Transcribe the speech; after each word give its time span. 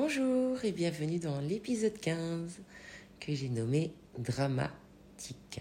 Bonjour 0.00 0.64
et 0.64 0.70
bienvenue 0.70 1.18
dans 1.18 1.40
l'épisode 1.40 1.98
15 1.98 2.60
que 3.18 3.34
j'ai 3.34 3.48
nommé 3.48 3.92
Dramatique. 4.16 5.60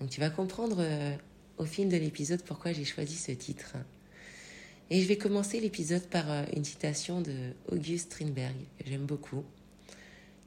Donc 0.00 0.10
tu 0.10 0.18
vas 0.18 0.28
comprendre 0.28 0.78
euh, 0.80 1.14
au 1.56 1.64
fil 1.64 1.88
de 1.88 1.96
l'épisode 1.96 2.42
pourquoi 2.42 2.72
j'ai 2.72 2.84
choisi 2.84 3.14
ce 3.14 3.30
titre. 3.30 3.76
Et 4.90 5.00
je 5.00 5.06
vais 5.06 5.16
commencer 5.16 5.60
l'épisode 5.60 6.02
par 6.08 6.28
euh, 6.28 6.46
une 6.56 6.64
citation 6.64 7.20
de 7.20 7.52
Auguste 7.70 8.12
Strindberg 8.12 8.56
que 8.76 8.84
j'aime 8.88 9.06
beaucoup, 9.06 9.44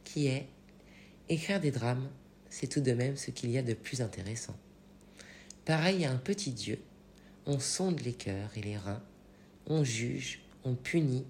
qui 0.04 0.28
est 0.28 0.48
Écrire 1.30 1.62
des 1.62 1.72
drames, 1.72 2.10
c'est 2.50 2.68
tout 2.68 2.82
de 2.82 2.92
même 2.92 3.16
ce 3.16 3.32
qu'il 3.32 3.52
y 3.52 3.58
a 3.58 3.64
de 3.64 3.74
plus 3.74 4.02
intéressant. 4.02 4.58
Pareil 5.64 6.04
à 6.04 6.12
un 6.12 6.18
petit 6.18 6.52
Dieu, 6.52 6.78
on 7.46 7.58
sonde 7.58 8.02
les 8.02 8.14
cœurs 8.14 8.52
et 8.58 8.62
les 8.62 8.76
reins, 8.76 9.02
on 9.66 9.86
juge, 9.86 10.42
on 10.66 10.76
punit, 10.76 11.26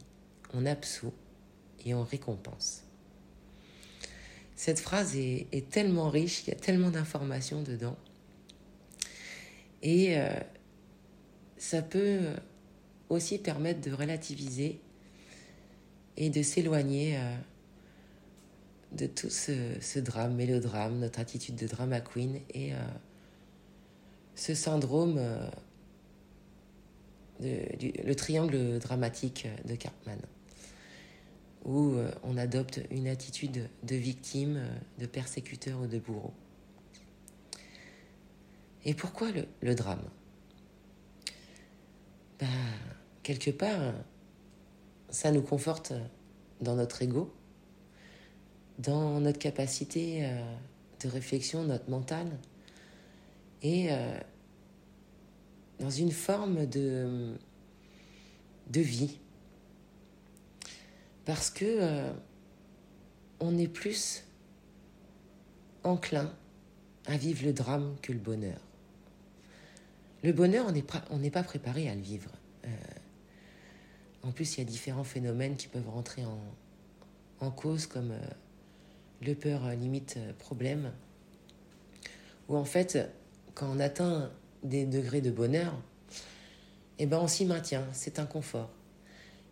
on 0.56 0.66
absout, 0.66 1.14
et 1.86 1.94
on 1.94 2.04
récompense. 2.04 2.84
Cette 4.56 4.80
phrase 4.80 5.16
est, 5.16 5.70
tellement 5.72 6.10
riche, 6.10 6.44
il 6.44 6.50
y 6.50 6.54
a 6.54 6.56
tellement 6.56 6.92
d'informations 6.92 7.64
dedans. 7.64 7.98
Et 9.82 10.20
euh, 10.20 10.30
ça 11.58 11.82
peut 11.82 12.20
aussi 13.10 13.40
permettre 13.40 13.82
de 13.82 13.92
relativiser 13.92 14.80
et 16.16 16.30
de 16.30 16.44
s'éloigner 16.44 17.18
euh, 17.18 17.36
de 18.92 19.08
tout 19.08 19.32
ce, 19.32 19.98
drame, 20.00 20.36
mélodrame, 20.36 21.00
notre 21.00 21.20
attitude 21.20 21.56
de 21.56 21.66
drama 21.66 22.00
queen 22.00 22.40
et 22.54 22.76
euh, 22.76 22.78
ce 24.36 24.54
syndrome, 24.54 25.20
le 27.40 28.14
triangle 28.14 28.78
dramatique 28.78 29.48
de 29.66 29.74
Cartman 29.74 30.20
où 31.66 31.94
euh, 31.94 32.12
on 32.24 32.38
adopte 32.38 32.82
une 32.90 33.08
attitude 33.08 33.70
de 33.84 33.96
victime, 33.96 34.58
euh, 34.58 34.70
de 35.00 35.06
persécuteur 35.06 35.80
ou 35.80 35.88
de 35.88 36.00
bourreau. 36.00 36.34
Et 38.84 38.94
pourquoi 38.94 39.30
le, 39.62 39.76
drame? 39.76 40.02
Bah, 42.40 42.48
Quelque 43.22 43.52
part, 43.52 43.94
ça 45.10 45.32
nous 45.32 45.44
conforte 45.44 45.94
dans 46.62 46.76
notre 46.76 47.04
ego, 47.04 47.32
dans 48.80 49.20
notre 49.20 49.38
capacité 49.38 50.26
euh, 50.26 50.42
de 51.04 51.08
réflexion, 51.08 51.64
notre 51.64 51.90
mental, 51.90 52.28
et 53.64 53.90
dans 55.80 55.92
une 55.92 56.10
forme 56.10 56.66
de 56.66 57.38
vie 58.74 59.20
parce 61.26 61.50
que 61.50 61.66
euh, 61.66 62.12
on 63.40 63.58
est 63.58 63.68
plus 63.68 64.24
enclin 65.84 66.32
à 67.06 67.18
vivre 67.18 67.46
le 67.46 67.54
drame 67.54 67.96
que 68.02 68.12
le 68.12 68.20
bonheur. 68.20 68.60
Le 70.24 70.34
bonheur, 70.34 70.72
on 71.10 71.18
n'est 71.18 71.32
pas 71.32 71.44
préparé 71.44 71.90
à 71.90 71.96
le 71.96 72.02
vivre. 72.02 72.32
Euh, 72.66 72.70
en 74.24 74.32
plus, 74.32 74.56
il 74.56 74.60
y 74.60 74.62
a 74.62 74.66
différents 74.66 75.04
phénomènes 75.04 75.56
qui 75.56 75.68
peuvent 75.68 75.90
rentrer 75.90 76.24
en, 77.40 77.52
cause, 77.52 77.88
comme 77.88 78.12
euh, 78.12 78.20
le 79.24 79.34
peur 79.34 79.68
limite 79.72 80.20
problème, 80.38 80.92
où 82.48 82.56
en 82.56 82.66
fait, 82.66 83.00
quand 83.56 83.68
on 83.68 83.80
atteint 83.80 84.32
des 84.62 84.86
degrés 84.86 85.22
de 85.22 85.32
bonheur, 85.32 85.74
eh 87.00 87.08
ben 87.08 87.18
on 87.18 87.28
s'y 87.28 87.46
maintient, 87.46 87.88
c'est 87.94 88.20
un 88.20 88.28
confort. 88.28 88.70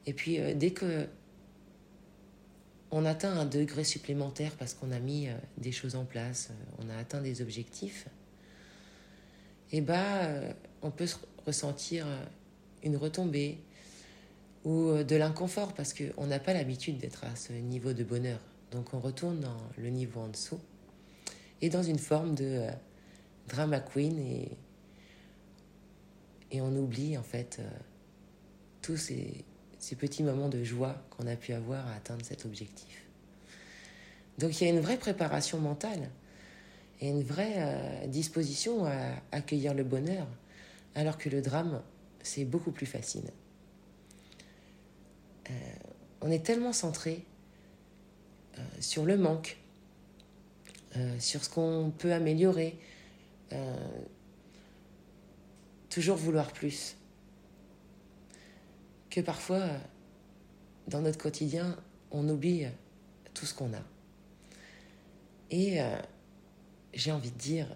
Et 0.05 0.13
puis, 0.13 0.37
dès 0.53 0.69
que 0.69 1.07
on 2.91 3.05
atteint 3.05 3.31
un 3.31 3.45
degré 3.45 3.83
supplémentaire 3.83 4.51
parce 4.57 4.73
qu'on 4.73 4.91
a 4.91 4.99
mis 4.99 5.27
euh, 5.27 5.33
des 5.57 5.71
choses 5.71 5.95
en 5.95 6.05
place, 6.05 6.49
euh, 6.51 6.83
on 6.83 6.89
a 6.89 6.97
atteint 6.97 7.21
des 7.21 7.41
objectifs, 7.41 8.07
et 9.71 9.77
eh 9.77 9.81
bah, 9.81 10.23
euh, 10.23 10.51
on 10.81 10.89
peut 10.89 11.07
ressentir 11.45 12.07
une 12.81 12.97
retombée 12.97 13.59
ou 14.65 15.03
de 15.03 15.15
l'inconfort 15.15 15.73
parce 15.73 15.93
qu'on 15.93 16.25
n'a 16.25 16.39
pas 16.39 16.53
l'habitude 16.53 16.97
d'être 16.97 17.23
à 17.23 17.35
ce 17.35 17.53
niveau 17.53 17.93
de 17.93 18.03
bonheur. 18.03 18.39
Donc 18.71 18.95
on 18.95 18.99
retourne 18.99 19.39
dans 19.39 19.57
le 19.77 19.89
niveau 19.89 20.21
en 20.21 20.29
dessous 20.29 20.59
et 21.61 21.69
dans 21.69 21.83
une 21.83 21.99
forme 21.99 22.33
de 22.33 22.65
drama 23.47 23.79
queen 23.79 24.17
et, 24.17 24.49
et 26.51 26.61
on 26.61 26.75
oublie 26.75 27.15
en 27.15 27.23
fait 27.23 27.61
tous 28.81 28.97
ces, 28.97 29.45
ces 29.79 29.95
petits 29.95 30.23
moments 30.23 30.49
de 30.49 30.63
joie 30.63 30.95
qu'on 31.09 31.25
a 31.27 31.35
pu 31.35 31.53
avoir 31.53 31.87
à 31.87 31.95
atteindre 31.95 32.23
cet 32.25 32.45
objectif. 32.45 33.05
Donc 34.37 34.59
il 34.59 34.65
y 34.65 34.67
a 34.67 34.73
une 34.73 34.79
vraie 34.79 34.97
préparation 34.97 35.57
mentale 35.59 36.09
et 37.01 37.09
une 37.09 37.23
vraie 37.23 37.55
euh, 37.57 38.07
disposition 38.07 38.85
à 38.85 38.93
accueillir 39.31 39.73
le 39.73 39.83
bonheur, 39.83 40.27
alors 40.95 41.17
que 41.17 41.29
le 41.29 41.41
drame, 41.41 41.81
c'est 42.21 42.45
beaucoup 42.45 42.71
plus 42.71 42.85
facile. 42.85 43.29
Euh, 45.49 45.53
on 46.21 46.29
est 46.29 46.45
tellement 46.45 46.73
centré 46.73 47.23
euh, 48.57 48.61
sur 48.79 49.05
le 49.05 49.17
manque, 49.17 49.57
sur 51.19 51.43
ce 51.43 51.49
qu'on 51.51 51.93
peut 51.95 52.11
améliorer, 52.11 52.75
toujours 55.89 56.17
vouloir 56.17 56.51
plus 56.51 56.95
que 59.09 59.21
parfois, 59.21 59.67
dans 60.87 61.01
notre 61.01 61.17
quotidien, 61.17 61.77
on 62.11 62.27
oublie 62.29 62.65
tout 63.33 63.45
ce 63.45 63.53
qu'on 63.53 63.73
a. 63.73 63.83
Et 65.51 65.81
euh, 65.81 65.95
j'ai 66.93 67.11
envie 67.11 67.31
de 67.31 67.37
dire, 67.37 67.67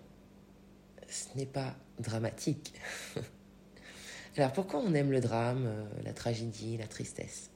ce 1.09 1.37
n'est 1.37 1.45
pas 1.45 1.75
dramatique. 1.99 2.73
Alors 4.37 4.51
pourquoi 4.51 4.79
on 4.79 4.93
aime 4.93 5.11
le 5.11 5.21
drame, 5.21 5.65
euh, 5.67 5.85
la 6.03 6.13
tragédie, 6.13 6.77
la 6.77 6.87
tristesse? 6.87 7.49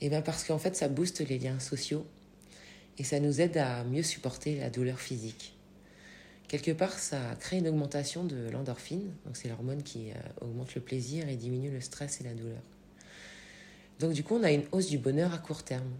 Eh 0.00 0.08
bien 0.08 0.22
parce 0.22 0.44
qu'en 0.44 0.58
fait 0.58 0.76
ça 0.76 0.88
booste 0.88 1.20
les 1.20 1.38
liens 1.38 1.60
sociaux 1.60 2.06
et 2.96 3.04
ça 3.04 3.20
nous 3.20 3.40
aide 3.40 3.58
à 3.58 3.84
mieux 3.84 4.02
supporter 4.02 4.58
la 4.58 4.70
douleur 4.70 4.98
physique 4.98 5.54
quelque 6.50 6.72
part, 6.72 6.98
ça 6.98 7.20
crée 7.38 7.58
une 7.58 7.68
augmentation 7.68 8.24
de 8.24 8.50
l'endorphine. 8.50 9.12
Donc, 9.24 9.36
c'est 9.36 9.48
l'hormone 9.48 9.84
qui 9.84 10.10
euh, 10.10 10.14
augmente 10.40 10.74
le 10.74 10.80
plaisir 10.80 11.28
et 11.28 11.36
diminue 11.36 11.70
le 11.70 11.80
stress 11.80 12.20
et 12.20 12.24
la 12.24 12.34
douleur. 12.34 12.60
Donc, 14.00 14.14
du 14.14 14.24
coup, 14.24 14.34
on 14.34 14.42
a 14.42 14.50
une 14.50 14.64
hausse 14.72 14.88
du 14.88 14.98
bonheur 14.98 15.32
à 15.32 15.38
court 15.38 15.62
terme. 15.62 15.92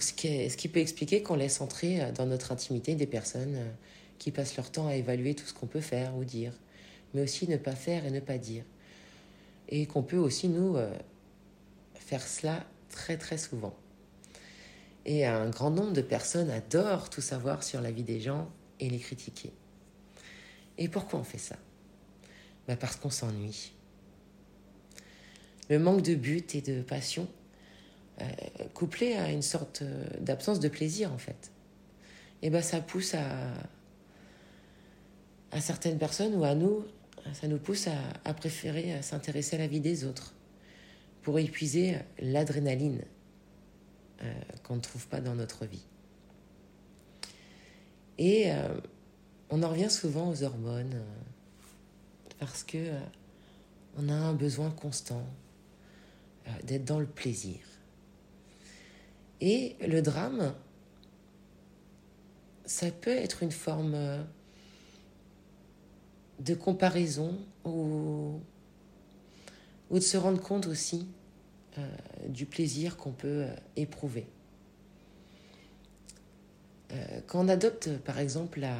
Ce, 0.00 0.14
qui 0.14 0.48
ce 0.48 0.56
qui 0.56 0.68
peut 0.68 0.80
expliquer 0.80 1.22
qu'on 1.22 1.36
laisse 1.36 1.60
entrer 1.60 2.02
euh, 2.02 2.10
dans 2.10 2.24
notre 2.24 2.52
intimité 2.52 2.94
des 2.94 3.06
personnes 3.06 3.54
euh, 3.54 3.70
qui 4.18 4.30
passent 4.30 4.56
leur 4.56 4.72
temps 4.72 4.86
à 4.86 4.94
évaluer 4.94 5.34
tout 5.34 5.44
ce 5.44 5.52
qu'on 5.52 5.66
peut 5.66 5.82
faire 5.82 6.16
ou 6.16 6.24
dire, 6.24 6.54
mais 7.12 7.20
aussi 7.20 7.46
ne 7.46 7.58
pas 7.58 7.76
faire 7.76 8.06
et 8.06 8.10
ne 8.10 8.20
pas 8.20 8.38
dire. 8.38 8.64
Et 9.68 9.84
qu'on 9.84 10.02
peut 10.02 10.16
aussi, 10.16 10.48
nous, 10.48 10.78
faire 11.96 12.26
cela 12.26 12.64
très, 12.88 13.18
très 13.18 13.36
souvent. 13.36 13.74
Et 15.06 15.24
un 15.24 15.48
grand 15.48 15.70
nombre 15.70 15.92
de 15.92 16.02
personnes 16.02 16.50
adorent 16.50 17.08
tout 17.10 17.20
savoir 17.20 17.62
sur 17.62 17.80
la 17.80 17.92
vie 17.92 18.02
des 18.02 18.20
gens 18.20 18.50
et 18.80 18.90
les 18.90 18.98
critiquer. 18.98 19.52
Et 20.78 20.88
pourquoi 20.88 21.20
on 21.20 21.24
fait 21.24 21.38
ça? 21.38 21.56
Bah 22.66 22.74
Parce 22.76 22.96
qu'on 22.96 23.10
s'ennuie. 23.10 23.72
Le 25.70 25.78
manque 25.78 26.02
de 26.02 26.16
but 26.16 26.56
et 26.56 26.60
de 26.60 26.82
passion, 26.82 27.28
euh, 28.20 28.24
couplé 28.74 29.14
à 29.14 29.30
une 29.30 29.42
sorte 29.42 29.82
euh, 29.82 30.04
d'absence 30.20 30.58
de 30.58 30.68
plaisir 30.68 31.12
en 31.12 31.18
fait, 31.18 31.52
et 32.42 32.50
ben 32.50 32.62
ça 32.62 32.80
pousse 32.80 33.14
à, 33.14 33.52
à 35.52 35.60
certaines 35.60 35.98
personnes 35.98 36.34
ou 36.34 36.44
à 36.44 36.54
nous, 36.54 36.84
ça 37.32 37.48
nous 37.48 37.58
pousse 37.58 37.88
à, 38.24 38.34
préférer 38.34 39.02
s'intéresser 39.02 39.56
à 39.56 39.58
la 39.60 39.66
vie 39.66 39.80
des 39.80 40.04
autres 40.04 40.34
pour 41.22 41.38
épuiser 41.38 41.96
l'adrénaline 42.20 43.00
euh, 43.00 43.15
qu'on 44.66 44.76
ne 44.76 44.80
trouve 44.80 45.06
pas 45.06 45.20
dans 45.20 45.34
notre 45.34 45.64
vie. 45.66 45.84
Et 48.18 48.50
on 49.50 49.62
en 49.62 49.68
revient 49.68 49.90
souvent 49.90 50.30
aux 50.30 50.42
hormones 50.42 51.02
parce 52.38 52.64
que 52.64 52.92
on 53.98 54.08
a 54.08 54.14
un 54.14 54.32
besoin 54.32 54.70
constant 54.70 55.22
d'être 56.64 56.84
dans 56.84 56.98
le 56.98 57.06
plaisir. 57.06 57.58
Et 59.40 59.76
le 59.86 60.00
drame, 60.00 60.54
ça 62.64 62.90
peut 62.90 63.10
être 63.10 63.42
une 63.42 63.52
forme 63.52 63.94
euh, 63.94 64.22
de 66.40 66.54
comparaison 66.54 67.38
ou, 67.64 68.40
ou 69.90 69.94
de 69.94 70.00
se 70.00 70.16
rendre 70.16 70.40
compte 70.40 70.66
aussi 70.66 71.06
euh, 71.78 71.96
du 72.28 72.46
plaisir 72.46 72.96
qu'on 72.96 73.12
peut 73.12 73.44
euh, 73.44 73.56
éprouver. 73.76 74.26
Quand 77.26 77.44
on 77.44 77.48
adopte 77.48 77.96
par 77.98 78.18
exemple 78.18 78.60
la, 78.60 78.76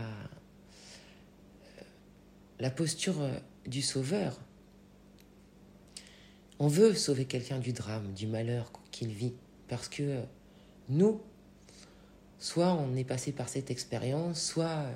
la 2.58 2.70
posture 2.70 3.16
du 3.66 3.82
sauveur, 3.82 4.38
on 6.58 6.68
veut 6.68 6.94
sauver 6.94 7.26
quelqu'un 7.26 7.58
du 7.58 7.72
drame, 7.72 8.12
du 8.14 8.26
malheur 8.26 8.70
qu'il 8.90 9.08
vit, 9.08 9.34
parce 9.68 9.88
que 9.88 10.22
nous, 10.88 11.20
soit 12.38 12.72
on 12.72 12.96
est 12.96 13.04
passé 13.04 13.32
par 13.32 13.48
cette 13.48 13.70
expérience, 13.70 14.40
soit 14.40 14.86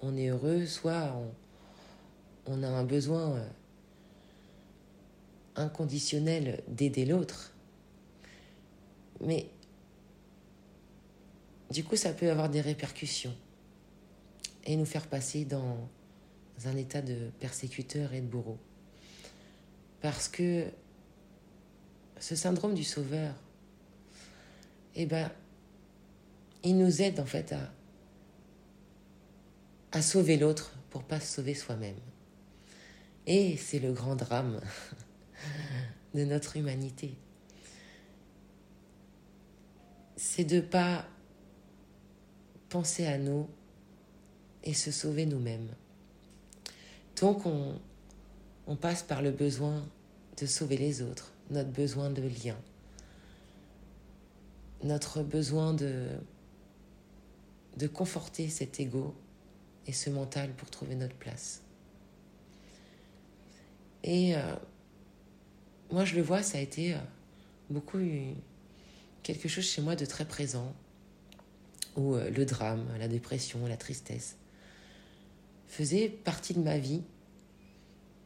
on 0.00 0.16
est 0.16 0.28
heureux, 0.28 0.66
soit 0.66 1.14
on, 2.46 2.62
a 2.62 2.68
un 2.68 2.84
besoin 2.84 3.36
euh, 3.36 3.48
inconditionnel 5.56 6.62
d'aider 6.68 7.04
l'autre. 7.04 7.52
Mais 9.20 9.48
du 11.70 11.84
coup, 11.84 11.96
ça 11.96 12.12
peut 12.12 12.30
avoir 12.30 12.48
des 12.48 12.60
répercussions 12.60 13.34
et 14.64 14.76
nous 14.76 14.84
faire 14.84 15.06
passer 15.06 15.44
dans 15.44 15.88
un 16.64 16.76
état 16.76 17.02
de 17.02 17.30
persécuteur 17.40 18.12
et 18.12 18.20
de 18.20 18.26
bourreau. 18.26 18.58
Parce 20.00 20.28
que 20.28 20.66
ce 22.18 22.36
syndrome 22.36 22.74
du 22.74 22.84
sauveur, 22.84 23.34
eh 24.94 25.06
ben, 25.06 25.30
il 26.64 26.78
nous 26.78 27.02
aide 27.02 27.20
en 27.20 27.26
fait 27.26 27.54
à, 29.92 30.02
sauver 30.02 30.36
l'autre 30.36 30.74
pour 30.90 31.04
pas 31.04 31.20
sauver 31.20 31.54
soi-même. 31.54 31.96
Et 33.26 33.56
c'est 33.56 33.78
le 33.78 33.92
grand 33.92 34.14
drame 34.14 34.60
de 36.14 36.24
notre 36.24 36.56
humanité. 36.56 37.16
C'est 40.16 40.44
de 40.44 40.60
pas 40.60 41.06
penser 42.76 43.06
à 43.06 43.16
nous 43.16 43.48
et 44.62 44.74
se 44.74 44.90
sauver 44.90 45.24
nous-mêmes. 45.24 45.70
Donc 47.18 47.46
on, 47.46 48.76
passe 48.76 49.02
par 49.02 49.22
le 49.22 49.30
besoin 49.30 49.82
de 50.38 50.44
sauver 50.44 50.76
les 50.76 51.00
autres, 51.00 51.32
notre 51.48 51.70
besoin 51.70 52.10
de 52.10 52.20
lien, 52.20 52.58
notre 54.84 55.22
besoin 55.22 55.72
de, 55.72 56.06
de 57.78 57.86
conforter 57.86 58.50
cet 58.50 58.78
ego 58.78 59.14
et 59.86 59.92
ce 59.92 60.10
mental 60.10 60.52
pour 60.52 60.68
trouver 60.68 60.96
notre 60.96 61.16
place. 61.16 61.62
Et 64.04 64.36
euh, 64.36 64.54
moi, 65.90 66.04
je 66.04 66.14
le 66.14 66.20
vois, 66.20 66.42
ça 66.42 66.58
a 66.58 66.60
été 66.60 66.92
euh, 66.92 66.98
beaucoup 67.70 68.00
quelque 69.22 69.48
chose 69.48 69.64
chez 69.64 69.80
moi 69.80 69.96
de 69.96 70.04
très 70.04 70.26
présent, 70.26 70.74
où 71.96 72.14
euh, 72.14 72.30
le 72.30 72.44
drame, 72.44 72.86
la 72.98 73.08
dépression, 73.08 73.66
la 73.66 73.76
tristesse 73.76 74.36
faisaient 75.66 76.08
partie 76.08 76.54
de 76.54 76.60
ma 76.60 76.78
vie 76.78 77.02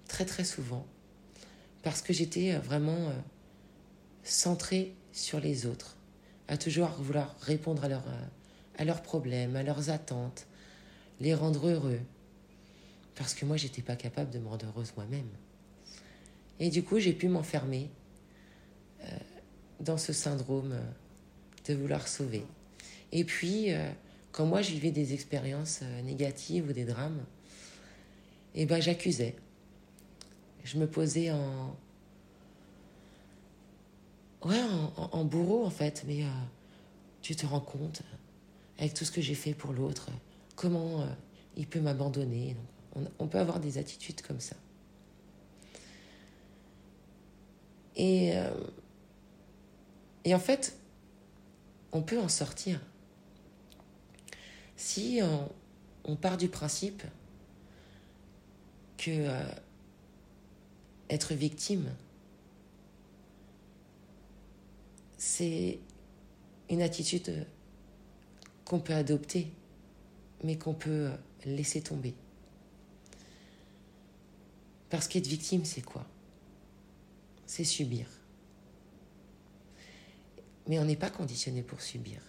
très 0.08 0.25
très 0.25 0.44
souvent, 0.44 0.87
parce 1.82 2.02
que 2.02 2.12
j'étais 2.12 2.52
vraiment 2.58 3.12
centrée 4.25 4.94
sur 5.12 5.40
les 5.40 5.67
autres 5.67 5.96
à 6.49 6.58
toujours 6.58 6.88
vouloir 6.99 7.37
répondre 7.40 7.84
à, 7.84 8.81
à 8.81 8.84
leurs 8.84 9.02
problèmes, 9.02 9.56
à 9.56 9.62
leurs 9.62 9.88
attentes, 9.88 10.46
les 11.20 11.34
rendre 11.34 11.69
heureux. 11.69 12.00
Parce 13.14 13.34
que 13.34 13.44
moi, 13.44 13.56
j'étais 13.56 13.82
pas 13.82 13.96
capable 13.96 14.31
de 14.31 14.38
me 14.38 14.49
rendre 14.49 14.67
heureuse 14.67 14.93
moi-même. 14.96 15.28
Et 16.58 16.70
du 16.70 16.82
coup, 16.82 16.99
j'ai 16.99 17.12
pu 17.12 17.28
m'enfermer 17.28 17.90
euh, 19.02 19.06
dans 19.81 19.96
ce 19.96 20.12
syndrome 20.12 20.72
euh, 20.72 20.81
de 21.69 21.75
vouloir 21.75 22.08
sauver. 22.08 22.44
Et 23.12 23.25
puis, 23.25 23.73
euh, 23.73 23.91
quand 24.33 24.47
moi, 24.47 24.62
je 24.62 24.71
vivais 24.71 24.91
des 24.91 25.15
expériences 25.15 25.83
négatives 26.05 26.69
ou 26.69 26.73
des 26.73 26.85
drames, 26.85 27.25
eh 28.55 28.67
ben, 28.67 28.81
j'accusais. 28.81 29.37
Je 30.65 30.79
me 30.79 30.87
posais 30.87 31.31
en, 31.31 31.77
ouais, 34.45 34.61
en, 34.97 35.25
bourreau 35.25 35.65
en 35.65 35.71
fait, 35.71 36.05
mais 36.07 36.25
euh, 36.25 36.29
tu 37.23 37.37
te 37.37 37.47
rends 37.47 37.61
compte, 37.61 38.03
avec 38.79 38.95
tout 38.95 39.05
ce 39.05 39.13
que 39.13 39.21
j'ai 39.21 39.35
fait 39.35 39.55
pour 39.55 39.73
l'autre, 39.73 40.11
comment 40.56 41.03
euh, 41.03 41.06
il 41.56 41.67
peut 41.67 41.81
m'abandonner. 41.81 42.56
On, 43.21 43.29
peut 43.29 43.39
avoir 43.39 43.61
des 43.61 43.79
attitudes 43.79 44.21
comme 44.21 44.41
ça. 44.41 44.56
Et, 47.95 48.37
euh, 48.37 48.51
et 50.25 50.35
en 50.35 50.41
fait, 50.41 50.77
on 51.93 52.03
peut 52.03 52.19
en 52.19 52.29
sortir. 52.29 52.81
Si 54.81 55.21
on, 56.05 56.17
part 56.17 56.38
du 56.38 56.49
principe 56.49 57.03
que 58.96 59.29
être 61.10 61.34
victime, 61.34 61.94
c'est 65.19 65.79
une 66.70 66.81
attitude 66.81 67.46
qu'on 68.65 68.81
peut 68.81 68.94
adopter, 68.94 69.53
mais 70.44 70.56
qu'on 70.56 70.72
peut 70.72 71.10
laisser 71.44 71.82
tomber. 71.82 72.15
Parce 74.89 75.08
qu'être 75.08 75.27
victime, 75.27 75.67
c'est 75.67 75.82
quoi? 75.82 76.06
C'est 77.44 77.65
subir. 77.65 78.06
Mais 80.67 80.79
on 80.79 80.87
n'est 80.87 80.96
pas 80.96 81.10
conditionné 81.10 81.63
pour 81.63 81.82
subir. 81.82 82.22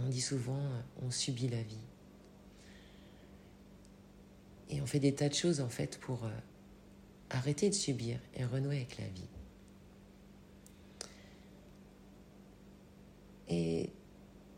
On 0.00 0.08
dit 0.08 0.20
souvent, 0.20 0.62
on 1.02 1.10
subit 1.10 1.48
la 1.48 1.62
vie. 1.62 1.76
Et 4.70 4.80
on 4.80 4.86
fait 4.86 5.00
des 5.00 5.14
tas 5.14 5.28
de 5.28 5.34
choses, 5.34 5.60
en 5.60 5.68
fait, 5.68 5.98
pour 5.98 6.24
euh, 6.24 6.30
arrêter 7.30 7.68
de 7.68 7.74
subir 7.74 8.18
et 8.34 8.44
renouer 8.44 8.76
avec 8.76 8.98
la 8.98 9.06
vie. 9.06 9.28
Et 13.48 13.90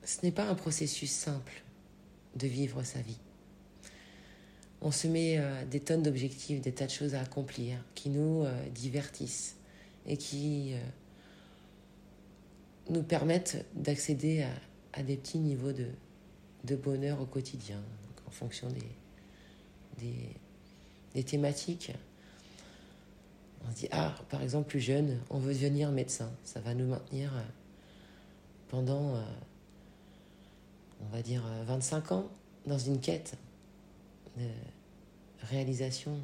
ce 0.05 0.19
n'est 0.23 0.33
pas 0.33 0.45
un 0.45 0.55
processus 0.55 1.11
simple 1.11 1.65
de 2.37 2.47
vivre 2.47 2.83
sa 2.83 3.01
vie. 3.01 3.19
On 4.81 4.91
se 4.91 5.09
met 5.09 5.39
euh, 5.39 5.65
des 5.65 5.81
tonnes 5.81 6.03
d'objectifs, 6.03 6.61
des 6.61 6.73
tas 6.73 6.87
de 6.87 6.91
choses 6.91 7.15
à 7.15 7.23
accomplir 7.23 7.79
qui 7.95 8.11
nous 8.11 8.45
euh, 8.45 8.69
divertissent 8.69 9.57
et 10.07 10.17
qui 10.17 10.75
euh, 10.75 10.79
nous 12.91 13.03
permettent 13.03 13.65
d'accéder 13.75 14.43
à, 14.43 14.51
des 15.03 15.17
petits 15.17 15.39
niveaux 15.39 15.73
de, 15.73 16.77
bonheur 16.77 17.21
au 17.21 17.27
quotidien, 17.27 17.81
en 18.27 18.31
fonction 18.31 18.69
des, 19.99 21.23
thématiques. 21.25 21.93
On 23.67 23.71
se 23.71 23.77
dit, 23.77 23.89
ah, 23.93 24.15
par 24.29 24.43
exemple, 24.43 24.69
plus 24.69 24.81
jeune, 24.81 25.19
on 25.31 25.39
veut 25.39 25.55
devenir 25.55 25.91
médecin. 25.91 26.31
Ça 26.45 26.61
va 26.61 26.75
nous 26.75 26.87
maintenir 26.87 27.33
pendant, 28.69 29.15
euh, 29.15 29.23
on 31.01 31.07
va 31.15 31.23
dire, 31.23 31.43
25 31.67 32.11
euh, 32.11 32.15
ans 32.15 32.29
dans 32.67 32.79
une 32.79 33.01
quête 33.01 33.37
de 34.37 34.49
réalisation. 35.43 36.19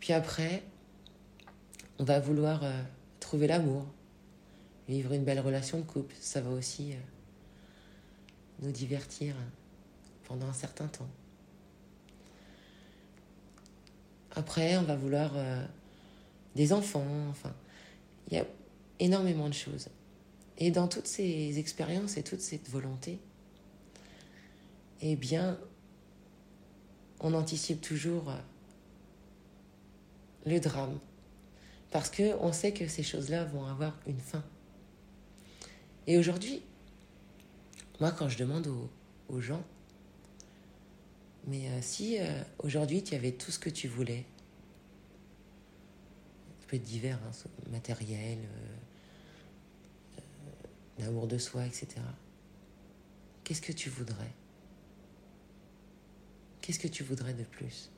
Puis 0.00 0.12
après, 0.12 0.62
on 1.98 2.04
va 2.04 2.20
vouloir 2.20 2.62
euh, 2.62 2.82
trouver 3.20 3.46
l'amour, 3.46 3.86
vivre 4.88 5.12
une 5.12 5.24
belle 5.24 5.40
relation 5.40 5.78
de 5.78 5.84
couple. 5.84 6.14
Ça 6.20 6.40
va 6.40 6.50
aussi 6.50 6.94
nous 8.60 8.72
divertir 8.72 9.34
pendant 10.24 10.46
un 10.46 10.52
certain 10.52 10.88
temps. 10.88 11.08
Après, 14.32 14.76
on 14.76 14.82
va 14.82 14.96
vouloir 14.96 15.32
euh, 15.34 15.64
des 16.54 16.72
enfants. 16.72 17.06
Enfin, 17.30 17.54
il 18.28 18.34
y 18.34 18.40
a 18.40 18.46
énormément 19.00 19.48
de 19.48 19.54
choses. 19.54 19.88
Et 20.58 20.70
dans 20.70 20.88
toutes 20.88 21.06
ces 21.06 21.58
expériences 21.58 22.16
et 22.16 22.22
toute 22.22 22.40
cette 22.40 22.68
volonté, 22.68 23.20
eh 25.00 25.16
bien, 25.16 25.58
on 27.20 27.34
anticipe 27.34 27.80
toujours 27.80 28.30
euh, 28.30 28.36
le 30.46 30.60
drame. 30.60 30.98
Parce 31.90 32.10
qu'on 32.10 32.52
sait 32.52 32.72
que 32.72 32.86
ces 32.86 33.02
choses-là 33.02 33.44
vont 33.44 33.64
avoir 33.64 33.96
une 34.06 34.20
fin. 34.20 34.44
Et 36.06 36.18
aujourd'hui, 36.18 36.62
moi, 38.00 38.12
quand 38.12 38.28
je 38.28 38.38
demande 38.38 38.68
aux, 39.28 39.40
gens, 39.40 39.64
mais 41.46 41.68
euh, 41.68 41.82
si 41.82 42.18
euh, 42.18 42.42
aujourd'hui 42.58 43.02
tu 43.02 43.14
avais 43.14 43.32
tout 43.32 43.50
ce 43.50 43.58
que 43.58 43.70
tu 43.70 43.88
voulais, 43.88 44.24
ça 46.60 46.66
peut 46.68 46.76
être 46.76 46.82
divers, 46.82 47.18
hein, 47.26 47.48
matériel, 47.70 48.38
l'amour 50.98 51.26
de 51.26 51.38
soi, 51.38 51.66
etc. 51.66 52.00
Qu'est-ce 53.44 53.62
que 53.62 53.72
tu 53.72 53.88
voudrais? 53.88 54.32
Qu'est-ce 56.60 56.78
que 56.78 56.88
tu 56.88 57.02
voudrais 57.02 57.32
de 57.32 57.44
plus? 57.44 57.90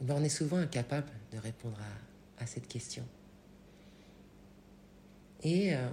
Eh 0.00 0.04
ben, 0.04 0.14
On 0.16 0.22
est 0.22 0.28
souvent 0.28 0.58
incapable 0.58 1.10
de 1.32 1.38
répondre 1.38 1.78
à, 2.38 2.46
cette 2.46 2.66
question. 2.66 3.04
Et, 5.42 5.74
euh, 5.74 5.88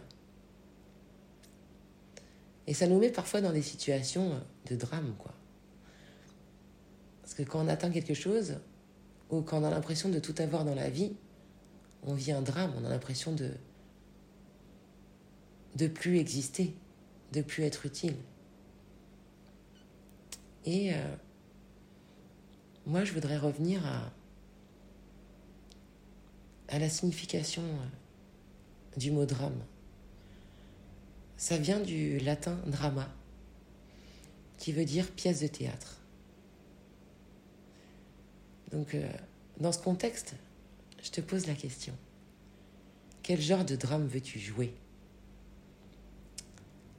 et 2.69 2.73
ça 2.75 2.85
nous 2.85 2.99
met 2.99 3.09
parfois 3.09 3.41
dans 3.41 3.51
des 3.51 3.63
situations 3.63 4.39
de 4.69 4.75
drame, 4.75 5.15
quoi. 5.17 5.33
Parce 7.23 7.33
que 7.33 7.41
quand 7.41 7.65
on 7.65 7.67
atteint 7.67 7.89
quelque 7.89 8.13
chose, 8.13 8.57
ou 9.31 9.41
quand 9.41 9.63
on 9.63 9.65
a 9.65 9.71
l'impression 9.71 10.07
de 10.09 10.19
tout 10.19 10.35
avoir 10.37 10.65
dans 10.65 10.75
la 10.75 10.87
vie, 10.87 11.13
on 12.03 12.13
vit 12.13 12.31
un 12.31 12.43
drame, 12.43 12.71
on 12.79 12.85
a 12.85 12.89
l'impression 12.89 13.33
de 13.33 13.49
de 15.75 15.87
plus 15.87 16.19
exister, 16.19 16.75
de 17.31 17.41
plus 17.41 17.63
être 17.63 17.87
utile. 17.87 18.15
Et 20.65 20.93
euh, 20.93 20.97
moi, 22.85 23.03
je 23.03 23.13
voudrais 23.13 23.37
revenir 23.37 23.81
à, 26.67 26.77
la 26.77 26.89
signification 26.89 27.63
euh, 27.63 28.97
du 28.99 29.09
mot 29.09 29.25
drame. 29.25 29.59
Ça 31.39 31.57
vient 31.57 31.79
du 31.79 32.19
latin 32.19 32.59
drama, 32.67 33.09
qui 34.57 34.73
veut 34.73 34.83
dire 34.83 35.09
pièce 35.09 35.39
de 35.39 35.47
théâtre. 35.47 36.01
Donc, 38.73 38.93
euh, 38.93 39.09
dans 39.57 39.71
ce 39.71 39.79
contexte, 39.79 40.35
je 41.01 41.09
te 41.11 41.21
pose 41.21 41.47
la 41.47 41.53
question. 41.53 41.95
Quel 43.23 43.39
genre 43.39 43.63
de 43.63 43.77
drame 43.77 44.05
veux-tu 44.05 44.37
jouer? 44.37 44.75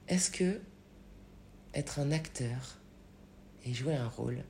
Est-ce 0.07 0.31
que 0.31 0.59
être 1.75 1.99
un 1.99 2.11
acteur 2.11 2.79
et 3.63 3.75
jouer 3.75 3.93
un 3.93 4.09
rôle, 4.09 4.43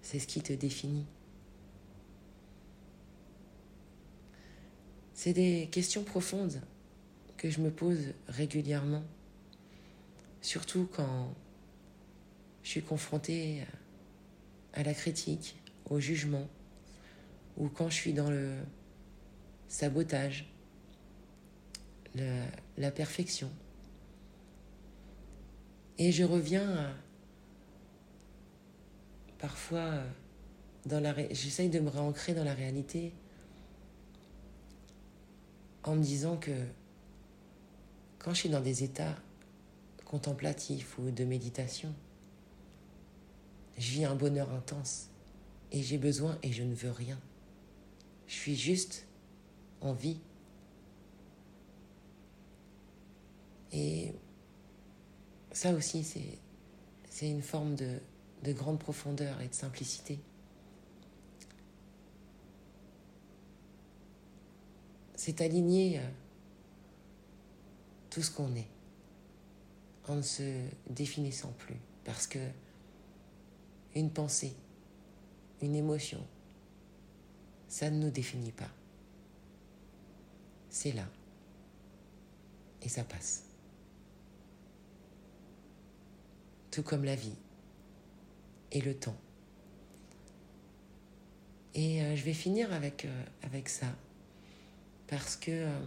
c'est 0.00 0.20
ce 0.20 0.26
qui 0.26 0.40
te 0.40 0.54
définit? 0.54 1.04
C'est 5.12 5.34
des 5.34 5.68
questions 5.70 6.02
profondes 6.02 6.62
que 7.40 7.48
je 7.48 7.62
me 7.62 7.70
pose 7.70 8.12
régulièrement, 8.28 9.02
surtout 10.42 10.86
quand 10.94 11.32
je 12.62 12.68
suis 12.68 12.82
confrontée 12.82 13.62
à 14.74 14.82
la 14.82 14.92
critique, 14.92 15.56
au 15.88 16.00
jugement, 16.00 16.46
ou 17.56 17.70
quand 17.70 17.88
je 17.88 17.94
suis 17.94 18.12
dans 18.12 18.28
le 18.28 18.56
sabotage, 19.68 20.52
la, 22.76 22.90
perfection. 22.90 23.50
Et 25.96 26.12
je 26.12 26.24
reviens 26.24 26.94
parfois, 29.38 30.02
dans 30.84 31.00
la 31.00 31.14
j'essaye 31.32 31.70
de 31.70 31.80
me 31.80 31.88
réancrer 31.88 32.34
dans 32.34 32.44
la 32.44 32.52
réalité 32.52 33.14
en 35.84 35.96
me 35.96 36.02
disant 36.02 36.36
que 36.36 36.52
quand 38.20 38.34
je 38.34 38.40
suis 38.40 38.48
dans 38.48 38.60
des 38.60 38.84
états 38.84 39.16
contemplatifs 40.04 40.98
ou 40.98 41.10
de 41.10 41.24
méditation, 41.24 41.92
je 43.78 43.92
vis 43.92 44.04
un 44.04 44.14
bonheur 44.14 44.52
intense 44.52 45.08
et 45.72 45.82
j'ai 45.82 45.98
besoin 45.98 46.38
et 46.42 46.52
je 46.52 46.62
ne 46.62 46.74
veux 46.74 46.90
rien. 46.90 47.18
Je 48.28 48.34
suis 48.34 48.56
juste 48.56 49.06
en 49.80 49.92
vie. 49.92 50.20
Et 53.72 54.12
ça 55.52 55.72
aussi, 55.72 56.04
c'est 57.08 57.28
une 57.28 57.42
forme 57.42 57.74
de, 57.74 58.00
de 58.44 58.52
grande 58.52 58.78
profondeur 58.78 59.40
et 59.40 59.48
de 59.48 59.54
simplicité. 59.54 60.18
C'est 65.14 65.40
aligner 65.40 65.98
euh, 65.98 66.08
tout 68.10 68.22
ce 68.22 68.30
qu'on 68.30 68.54
est 68.56 68.68
en 70.08 70.16
ne 70.16 70.22
se 70.22 70.66
définissant 70.88 71.52
plus 71.52 71.76
parce 72.04 72.26
que 72.26 72.38
une 73.94 74.10
pensée, 74.10 74.54
une 75.62 75.74
émotion, 75.74 76.24
ça 77.68 77.90
ne 77.90 77.98
nous 77.98 78.10
définit 78.10 78.52
pas. 78.52 78.70
C'est 80.68 80.92
là 80.92 81.06
et 82.82 82.88
ça 82.88 83.04
passe. 83.04 83.44
Tout 86.70 86.82
comme 86.82 87.04
la 87.04 87.16
vie 87.16 87.34
et 88.72 88.80
le 88.80 88.94
temps. 88.94 89.16
Et 91.74 92.02
euh, 92.02 92.16
je 92.16 92.24
vais 92.24 92.32
finir 92.32 92.72
avec, 92.72 93.04
euh, 93.04 93.60
ça. 93.66 93.86
Parce 95.06 95.36
que 95.36 95.50
euh, 95.50 95.80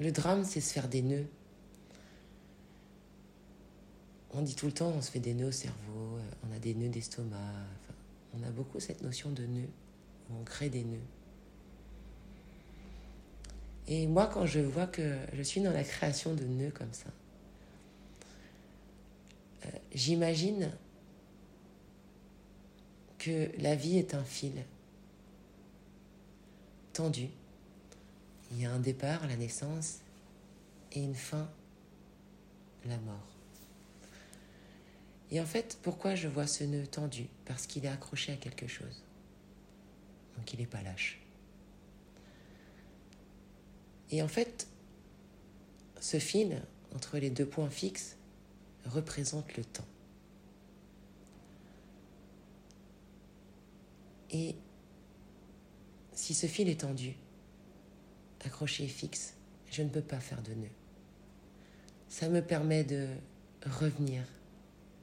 le 0.00 0.10
drame, 0.10 0.44
c'est 0.44 0.60
se 0.60 0.72
faire 0.72 0.88
des 0.88 1.02
nœuds. 1.02 1.26
On 4.32 4.42
dit 4.42 4.54
tout 4.54 4.66
le 4.66 4.72
temps, 4.72 4.88
on 4.88 5.02
se 5.02 5.10
fait 5.10 5.20
des 5.20 5.34
nœuds 5.34 5.48
au 5.48 5.52
cerveau, 5.52 6.18
on 6.48 6.56
a 6.56 6.58
des 6.58 6.74
nœuds 6.74 6.88
d'estomac. 6.88 7.36
on 8.34 8.42
a 8.42 8.50
beaucoup 8.50 8.80
cette 8.80 9.02
notion 9.02 9.30
de 9.30 9.44
nœuds, 9.44 9.68
on 10.30 10.42
crée 10.44 10.70
des 10.70 10.84
nœuds. 10.84 10.98
Et 13.88 14.06
moi, 14.06 14.28
quand 14.32 14.46
je 14.46 14.60
vois 14.60 14.86
que 14.86 15.18
je 15.34 15.42
suis 15.42 15.60
dans 15.60 15.72
la 15.72 15.84
création 15.84 16.34
de 16.34 16.44
nœuds 16.44 16.70
comme 16.70 16.92
ça, 16.92 17.10
j'imagine 19.92 20.70
que 23.18 23.50
la 23.58 23.74
vie 23.74 23.98
est 23.98 24.14
un 24.14 24.24
fil 24.24 24.64
tendu. 26.92 27.28
Il 28.50 28.60
y 28.60 28.66
a 28.66 28.72
un 28.72 28.80
départ, 28.80 29.26
la 29.26 29.36
naissance, 29.36 30.00
et 30.92 31.02
une 31.02 31.14
fin, 31.14 31.48
la 32.84 32.98
mort. 32.98 33.36
Et 35.30 35.40
en 35.40 35.46
fait, 35.46 35.78
pourquoi 35.82 36.16
je 36.16 36.26
vois 36.26 36.46
ce 36.46 36.64
nœud 36.64 36.86
tendu? 36.86 37.28
Parce 37.44 37.66
qu'il 37.66 37.84
est 37.84 37.88
accroché 37.88 38.32
à 38.32 38.36
quelque 38.36 38.66
chose. 38.66 39.04
Donc 40.36 40.52
il 40.52 40.58
n'est 40.58 40.66
pas 40.66 40.82
lâche. 40.82 41.20
Et 44.10 44.22
en 44.22 44.28
fait, 44.28 44.66
ce 46.00 46.18
fil 46.18 46.60
entre 46.94 47.18
les 47.18 47.30
deux 47.30 47.46
points 47.46 47.70
fixes, 47.70 48.16
représente 48.86 49.56
le 49.56 49.64
temps. 49.64 49.86
Et 54.30 54.54
si 56.12 56.34
ce 56.34 56.46
fil 56.46 56.68
est 56.68 56.80
tendu, 56.80 57.14
accroché 58.44 58.84
et 58.84 58.88
fixe, 58.88 59.34
je 59.70 59.82
ne 59.82 59.88
peux 59.88 60.00
pas 60.00 60.20
faire 60.20 60.42
de 60.42 60.52
nœud. 60.52 60.70
Ça 62.08 62.28
me 62.28 62.42
permet 62.42 62.84
de 62.84 63.08
revenir 63.66 64.24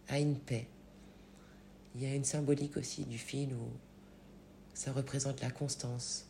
à 0.07 0.19
une 0.19 0.37
paix. 0.37 0.67
Il 1.95 2.03
y 2.03 2.05
a 2.05 2.13
une 2.13 2.25
symbolique 2.25 2.77
aussi 2.77 3.05
du 3.05 3.17
fil 3.17 3.53
où 3.53 3.69
ça 4.73 4.91
représente 4.91 5.41
la 5.41 5.49
constance 5.49 6.25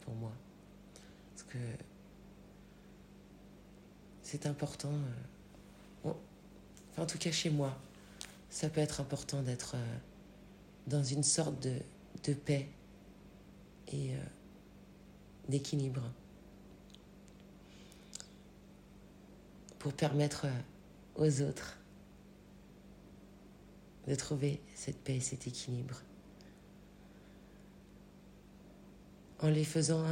pour 0.00 0.14
moi. 0.14 0.32
Parce 1.30 1.42
que 1.44 1.58
c'est 4.22 4.46
important. 4.46 4.92
Euh, 6.06 6.12
en 6.96 7.06
tout 7.06 7.18
cas 7.18 7.32
chez 7.32 7.50
moi, 7.50 7.76
ça 8.48 8.68
peut 8.68 8.80
être 8.80 9.00
important 9.00 9.42
d'être 9.42 9.74
euh, 9.76 9.96
dans 10.86 11.02
une 11.02 11.22
sorte 11.22 11.60
de, 11.62 12.32
paix 12.32 12.68
et 13.88 14.14
euh, 14.14 14.18
d'équilibre 15.48 16.02
pour 19.82 19.92
permettre 19.92 20.46
euh, 20.46 20.60
aux 21.16 21.42
autres 21.42 21.76
de 24.06 24.14
trouver 24.14 24.60
cette 24.76 24.98
paix 24.98 25.16
et 25.16 25.20
cet 25.20 25.48
équilibre. 25.48 26.00
En 29.40 29.48
les 29.48 29.64
faisant 29.64 30.04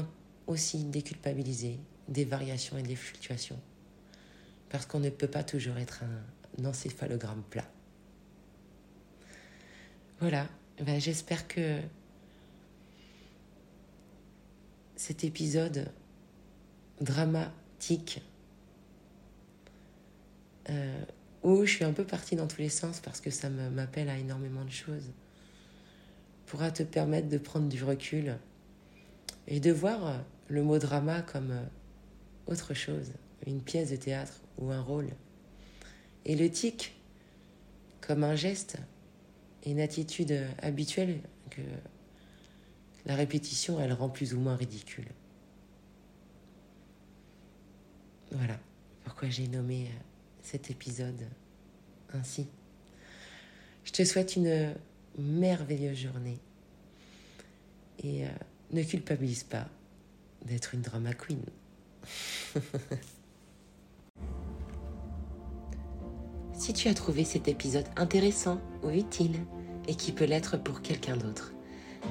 aussi 0.49 0.83
déculpabiliser 0.85 1.79
des 2.09 2.25
variations 2.25 2.79
et 2.79 2.83
des 2.83 2.97
fluctuations. 2.97 3.61
Parce 4.71 4.87
qu'on 4.87 4.99
ne 4.99 5.09
peut 5.09 5.29
pas 5.29 5.45
toujours 5.45 5.77
être 5.77 6.03
un 6.59 6.65
encéphalogramme 6.65 7.45
plat. 7.49 7.69
Voilà, 10.19 10.49
ben, 10.85 11.01
j'espère 11.01 11.47
que 11.47 11.81
cet 14.97 15.23
épisode 15.23 15.93
dramatique 17.01 18.21
euh, 20.71 21.05
où 21.43 21.65
je 21.65 21.71
suis 21.71 21.85
un 21.85 21.93
peu 21.93 22.05
partie 22.05 22.37
dans 22.37 22.47
tous 22.47 22.61
les 22.61 22.69
sens 22.69 23.01
parce 23.01 23.21
que 23.21 23.31
ça 23.31 23.49
m'appelle 23.51 24.09
à 24.09 24.19
énormément 24.19 24.65
de 24.65 24.71
choses 24.71 25.11
pourra 26.47 26.71
te 26.71 26.83
permettre 26.83 27.29
de 27.29 27.39
prendre 27.39 27.69
du 27.69 27.85
recul 27.85 28.37
et 29.47 29.61
de 29.61 29.71
voir 29.71 30.25
le 30.49 30.63
mot 30.63 30.79
drama 30.79 31.23
comme 31.23 31.53
euh, 31.53 31.65
autre 32.47 32.75
chose, 32.75 33.13
une 33.47 33.63
pièce 33.63 33.91
de 33.91 33.97
théâtre 33.97 34.41
ou 34.59 34.71
un 34.71 34.81
rôle. 34.81 35.09
Et 36.25 36.35
le 36.35 36.51
tic 36.51 36.97
comme 38.01 38.25
un 38.25 38.35
geste 38.35 38.79
une 39.67 39.81
attitude 39.81 40.47
habituelle 40.63 41.21
que 41.51 41.61
la 43.07 43.15
répétition, 43.15 43.81
elle 43.81 43.93
rend 43.93 44.09
plus 44.09 44.35
ou 44.35 44.41
moins 44.41 44.57
ridicule. 44.57 45.09
Voilà 48.33 48.59
pourquoi 49.05 49.29
j'ai 49.29 49.49
nommé 49.49 49.87
euh, 49.87 50.10
cet 50.43 50.71
épisode 50.71 51.27
ainsi. 52.13 52.47
Je 53.85 53.93
te 53.93 54.05
souhaite 54.05 54.37
une 54.37 54.75
merveilleuse 55.19 55.99
journée 55.99 56.39
et 58.03 58.25
euh, 58.25 58.29
ne 58.73 58.83
culpabilise 58.83 59.45
pas 59.45 59.69
d'être 60.45 60.75
une 60.75 60.83
drama 60.83 61.13
queen. 61.15 61.43
Si 66.61 66.75
tu 66.75 66.89
as 66.89 66.95
trouvé 66.95 67.25
cet 67.25 67.49
épisode 67.49 67.87
intéressant 67.97 68.61
ou 68.83 68.91
utile 68.91 69.35
et 69.89 69.95
qui 69.95 70.13
peut 70.13 70.27
l'être 70.27 70.59
pour 70.59 70.83
quelqu'un 70.83 71.17
d'autre, 71.17 71.55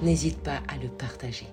n'hésite 0.01 0.39
pas 0.39 0.63
à 0.67 0.77
le 0.77 0.89
partager. 0.89 1.45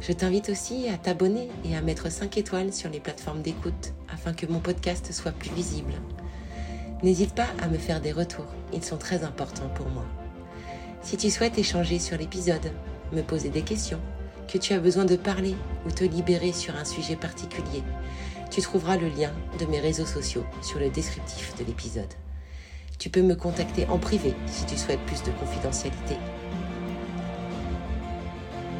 Je 0.00 0.12
t'invite 0.12 0.50
aussi 0.50 0.88
à 0.88 0.98
t'abonner 0.98 1.48
et 1.64 1.76
à 1.76 1.80
mettre 1.80 2.10
5 2.10 2.36
étoiles 2.36 2.72
sur 2.72 2.90
les 2.90 3.00
plateformes 3.00 3.42
d'écoute 3.42 3.92
afin 4.12 4.32
que 4.32 4.46
mon 4.46 4.60
podcast 4.60 5.12
soit 5.12 5.32
plus 5.32 5.50
visible. 5.50 5.94
N'hésite 7.02 7.34
pas 7.34 7.48
à 7.62 7.68
me 7.68 7.78
faire 7.78 8.00
des 8.00 8.12
retours, 8.12 8.46
ils 8.72 8.84
sont 8.84 8.98
très 8.98 9.24
importants 9.24 9.70
pour 9.74 9.88
moi. 9.88 10.04
Si 11.02 11.16
tu 11.16 11.30
souhaites 11.30 11.58
échanger 11.58 11.98
sur 11.98 12.16
l'épisode, 12.16 12.72
me 13.12 13.22
poser 13.22 13.48
des 13.48 13.62
questions, 13.62 14.00
que 14.48 14.58
tu 14.58 14.72
as 14.72 14.80
besoin 14.80 15.04
de 15.04 15.16
parler 15.16 15.54
ou 15.86 15.90
te 15.90 16.04
libérer 16.04 16.52
sur 16.52 16.76
un 16.76 16.84
sujet 16.84 17.16
particulier, 17.16 17.82
tu 18.50 18.60
trouveras 18.60 18.96
le 18.96 19.08
lien 19.08 19.32
de 19.58 19.66
mes 19.66 19.80
réseaux 19.80 20.06
sociaux 20.06 20.44
sur 20.62 20.78
le 20.78 20.88
descriptif 20.88 21.54
de 21.58 21.64
l'épisode. 21.64 22.12
Tu 22.98 23.10
peux 23.10 23.22
me 23.22 23.34
contacter 23.34 23.86
en 23.86 23.98
privé 23.98 24.34
si 24.46 24.64
tu 24.66 24.76
souhaites 24.76 25.04
plus 25.06 25.22
de 25.22 25.30
confidentialité. 25.32 26.16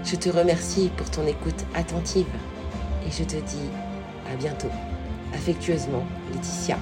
Je 0.07 0.15
te 0.15 0.29
remercie 0.29 0.89
pour 0.97 1.11
ton 1.11 1.27
écoute 1.27 1.65
attentive 1.75 2.29
et 3.05 3.11
je 3.11 3.25
te 3.25 3.35
dis 3.35 3.69
à 4.33 4.37
bientôt. 4.37 4.71
Affectueusement, 5.35 6.07
Laetitia. 6.33 6.79